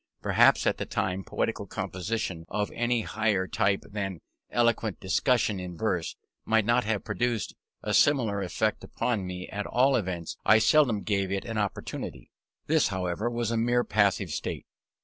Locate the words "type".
3.45-3.83